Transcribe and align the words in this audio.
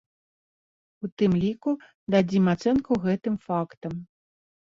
У 1.07 1.09
тым 1.21 1.31
ліку 1.43 1.69
дадзім 2.15 2.45
ацэнку 2.55 2.91
гэтым 3.05 3.35
фактам. 3.47 3.93